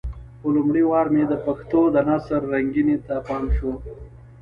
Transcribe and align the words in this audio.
په 0.39 0.47
لومړي 0.55 0.83
وار 0.91 1.07
مې 1.13 1.23
د 1.27 1.33
پښتو 1.45 1.81
د 1.95 1.97
نثر 2.09 2.41
رنګينۍ 2.53 2.97
ته 3.07 3.15
پام 3.27 3.43
شو. 3.55 3.73